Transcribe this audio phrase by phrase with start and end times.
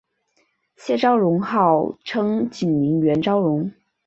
[0.77, 3.71] 谢昭容号称景宁园昭容。